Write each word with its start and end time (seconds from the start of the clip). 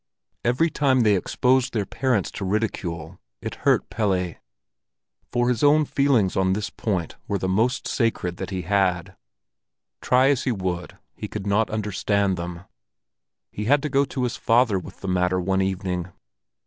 Every 0.43 0.71
time 0.71 1.01
they 1.01 1.15
exposed 1.15 1.73
their 1.73 1.85
parents 1.85 2.31
to 2.31 2.43
ridicule, 2.43 3.19
it 3.39 3.53
hurt 3.69 3.87
Pelle, 3.91 4.33
for 5.31 5.47
his 5.47 5.63
own 5.63 5.85
feelings 5.85 6.35
on 6.35 6.53
this 6.53 6.71
point 6.71 7.17
were 7.27 7.37
the 7.37 7.47
most 7.47 7.87
sacred 7.87 8.37
that 8.37 8.49
he 8.49 8.63
had. 8.63 9.15
Try 10.01 10.29
as 10.29 10.45
he 10.45 10.51
would, 10.51 10.97
he 11.15 11.27
could 11.27 11.45
not 11.45 11.69
understand 11.69 12.35
them; 12.35 12.61
he 13.51 13.65
had 13.65 13.83
to 13.83 13.89
go 13.89 14.03
to 14.05 14.23
his 14.23 14.37
father 14.37 14.79
with 14.79 15.01
the 15.01 15.07
matter 15.07 15.39
one 15.39 15.61
evening. 15.61 16.07